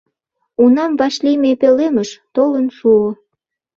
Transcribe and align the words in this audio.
Унам 0.63 0.91
вашлийме 0.99 1.51
пӧлемыш 1.61 2.09
толын 2.35 2.67
шуо. 2.77 3.09